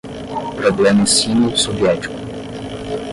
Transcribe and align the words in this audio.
problema 0.55 1.05
sino-soviético 1.05 2.09